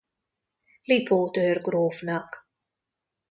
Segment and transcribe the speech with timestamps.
[0.81, 2.47] Lipót őrgrófnak.